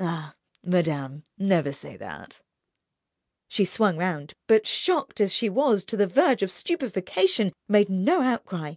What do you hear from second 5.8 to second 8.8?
to the verge of stupefaction, made no outcry.